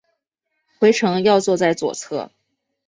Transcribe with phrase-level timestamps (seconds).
[0.79, 2.31] 回程要坐在左侧